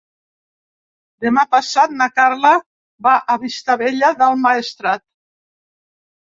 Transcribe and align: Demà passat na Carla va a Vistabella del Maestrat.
Demà 1.25 1.43
passat 1.51 1.93
na 1.99 2.07
Carla 2.19 2.53
va 3.09 3.13
a 3.35 3.37
Vistabella 3.45 4.11
del 4.23 4.41
Maestrat. 4.47 5.07